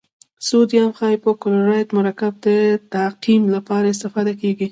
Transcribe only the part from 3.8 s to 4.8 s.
استفاده کیږي.